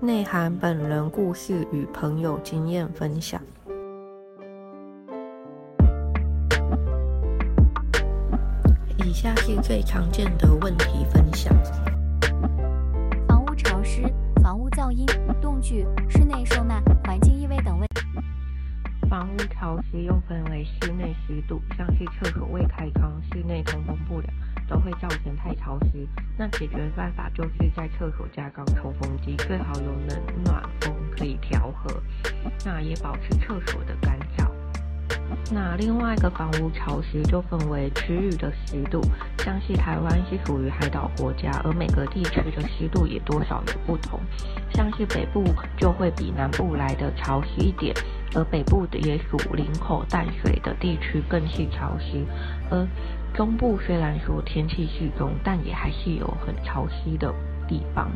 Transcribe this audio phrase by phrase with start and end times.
[0.00, 3.42] 内涵本人故事与朋友经验分享。
[8.98, 11.52] 以下是最常见的问题分享：
[13.26, 14.02] 房屋潮湿、
[14.40, 15.04] 房屋噪音、
[15.42, 17.88] 动距、室内受纳、环境异味等问。
[19.10, 24.32] 房屋潮湿又分为室内湿度，像是厕所未开窗、室内通风不良，
[24.68, 26.06] 都会造成太潮湿。
[26.36, 32.02] 那解决办法就是在厕所加装抽风机，最好有冷暖风可以调和，
[32.64, 34.46] 那也保持厕所的干燥。
[35.50, 39.00] 那另外一个房屋潮湿就分为区域的湿度，
[39.38, 44.20] 像是台湾是属于海岛国家，而每个地区的湿度也多少有不同。
[44.72, 45.44] 像是北部
[45.76, 47.94] 就会比南部来的潮湿一点，
[48.34, 52.24] 而北部的也属林口淡水的地区更是潮湿。
[52.70, 52.86] 而
[53.34, 57.32] 中部虽然说天气适中，但也还是有很潮湿的
[57.68, 58.10] 地方。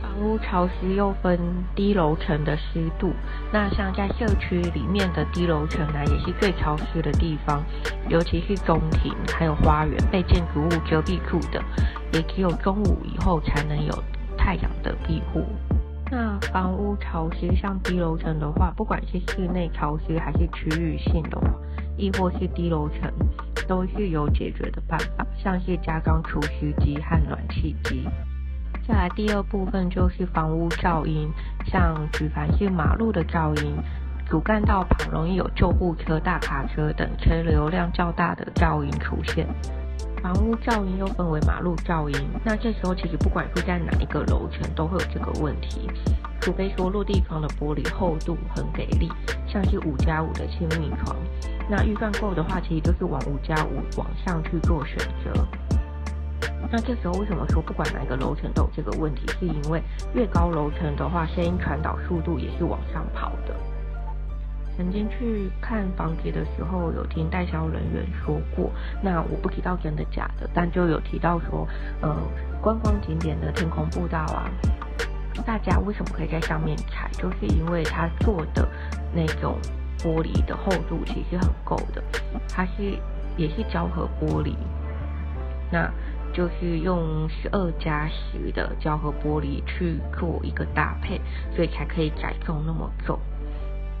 [0.00, 1.38] 房屋潮湿又分
[1.74, 3.12] 低楼层的湿度，
[3.52, 7.62] 那像在社区里面的低楼层呢，也是最潮湿的地方，
[8.08, 11.62] 尤其是中庭还有花园被建筑物遮蔽住的，
[12.12, 13.92] 也只有中午以后才能有
[14.38, 15.44] 太阳的庇护。
[16.10, 21.38] 那房屋潮湿像低楼层的话，不管是室内潮湿还是区域性的，
[22.00, 23.12] 亦或是低楼层，
[23.68, 28.08] 都是有解决的办法，像是加装除湿机和暖气机。
[28.88, 31.30] 再来第二部分就是房屋噪音，
[31.66, 33.74] 像举凡是马路的噪音，
[34.26, 39.46] 主干道旁容易有救护车、大卡车等车流量较大的噪音出现。
[40.22, 45.88] 房屋噪音又分为马路噪音，那这时候其实不管是在哪一个楼层都会有这个问题，
[46.40, 49.10] 除非说落地窗的玻璃厚度很给力，
[49.46, 51.16] 像是五加五的亲密窗，
[51.70, 55.46] 那预算够的话，其实就是往五加五往上去做选择。
[56.72, 59.26] 那这时候为什么说不管哪个楼层都有这个问题？
[59.38, 59.80] 是因为
[60.14, 63.54] 越高楼层的话，声音传导速度也是往上跑的。
[64.76, 68.70] 曾经去看房子的时候，有听代销人员说过，
[69.02, 71.68] 那我不知道真的假的，但就有提到说，
[72.00, 72.16] 呃，
[72.62, 74.48] 观光景点的天空步道啊，
[75.44, 77.10] 大家为什么可以在上面踩？
[77.12, 78.66] 就是因为它做的
[79.12, 79.58] 那种
[80.02, 82.02] 玻璃的厚度其实很够的，
[82.48, 82.98] 它是
[83.36, 84.54] 也是胶合玻璃，
[85.70, 85.90] 那。
[86.32, 91.20] 就是用十二加十的胶合玻璃去做一个搭配，
[91.56, 93.18] 所以才可以载重那么重。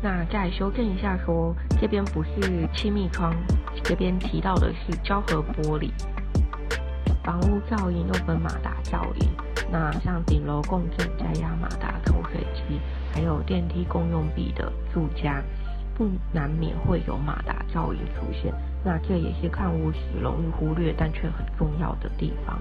[0.00, 3.34] 那再修正一下，说这边不是气密窗，
[3.82, 5.90] 这边提到的是胶合玻璃。
[7.24, 9.28] 房屋噪音又分马达噪音，
[9.68, 12.80] 那像顶楼共振加压马达抽水机，
[13.12, 15.42] 还有电梯共用壁的住家，
[16.00, 18.54] 不难免会有马达噪音出现。
[18.82, 22.58] 那这也是看屋时容易忽略但却很重要的地方。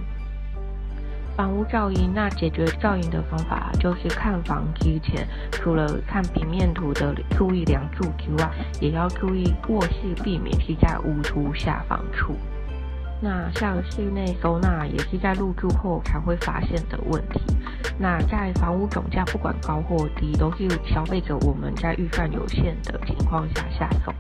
[1.38, 8.52] 房屋噪音，那解决噪音的方法就是看房之前，除了看平面图的注意梁柱之外，
[8.82, 12.36] 也要注意卧室避免是在屋凸下方处。
[13.22, 17.42] 那像室内收纳也是在入住后才会发现的问题。
[17.98, 24.14] 那在房屋总价不管高或低，都是消费者我们在预算有限的情况下下手。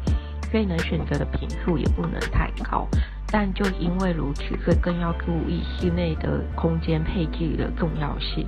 [0.52, 2.88] 所以能选择的频数也不能太高，
[3.28, 8.48] 但就因为如此，所以更要注意室内的空间配置的重要性。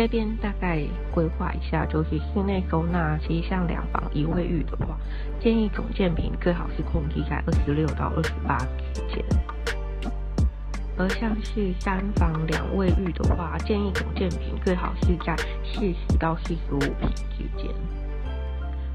[0.00, 4.96] 这边大概规划一下，就是室内收纳，其实像两房一卫浴的话，
[5.38, 8.56] 建议总建平最好是控制在二十六到二十八
[8.94, 9.22] 之间；
[10.96, 17.70] 而像是三房两卫浴的话，建议总建平最好是在四十到四十五平之间。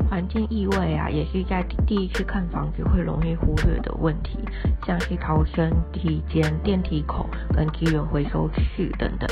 [0.10, 4.40] 环境异味啊，也是在第一次看房子会容易忽略的问题，
[4.88, 9.30] 像是逃生梯间、电梯口跟资源回收室等等。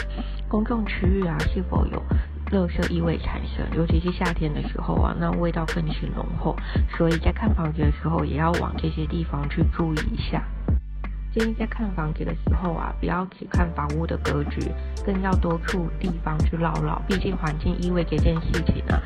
[0.54, 2.00] 公众区域啊，是否有
[2.52, 3.66] 垃圾异味产生？
[3.76, 6.56] 尤其是夏天的时候啊，那味道更是浓厚。
[6.96, 10.44] 所以在看房子的时候，也要往这些地方去注意一下。
[11.34, 14.60] 建议在看房子的时候啊，不要只看房屋的格局，
[15.04, 17.02] 更要多处地方去绕绕。
[17.08, 19.02] 毕竟环境异味这件事情啊。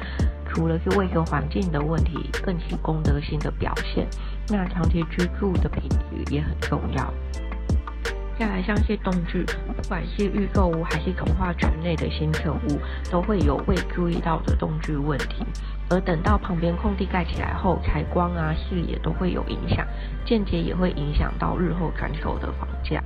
[0.50, 4.06] 除了是卫生环境的问题，更是公德心的表现。
[4.50, 7.14] 那长期居住的品质也很重要。
[8.40, 9.44] 再来，像一些动具，
[9.76, 12.80] 不管是预购屋还是从化区内的新城屋，
[13.10, 15.44] 都会有未注意到的动具问题。
[15.90, 19.88] 而等到旁边空地盖起来后，采光啊、视野都会有影响，
[20.24, 23.04] 间接也会影响到日后转手的房价。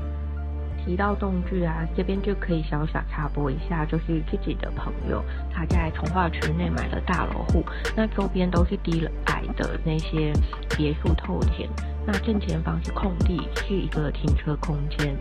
[0.84, 5.24] 提到动具啊，这边就可以小小插播一下，就是自己的朋友
[5.54, 7.64] 他在从化区内买了大楼户，
[7.96, 10.34] 那周边都是低矮的那些
[10.76, 11.70] 别墅透天，
[12.06, 15.16] 那正前方是空地，是一个停车空间，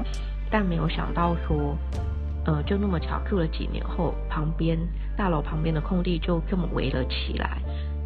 [0.50, 1.76] 但没有想到说，
[2.46, 4.78] 呃，就那么巧住了几年后，旁边
[5.16, 7.60] 大楼旁边的空地就这么围了起来。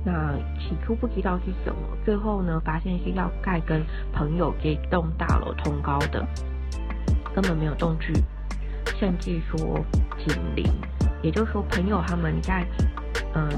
[0.04, 3.82] 那起初不知道是什么，最后呢发现是要盖跟
[4.12, 6.26] 朋友这栋大楼同高的，
[7.34, 8.12] 根本没有动距，
[8.98, 9.82] 甚至说
[10.18, 10.66] 紧邻，
[11.22, 12.66] 也就是说朋友他们在
[13.34, 13.48] 嗯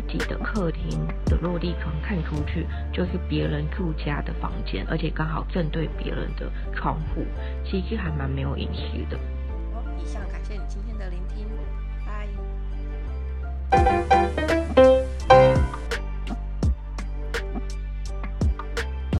[0.00, 7.24] 自己的客厅的落地窗看出去就是别人住家的房间，而且刚好正对别人的窗户，
[7.64, 9.18] 其实还蛮没有隐私的。
[9.72, 11.46] 好，以上感谢你今天的聆听，
[12.04, 12.55] 拜。